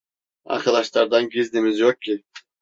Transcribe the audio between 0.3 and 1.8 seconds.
Arkadaşlardan gizlimiz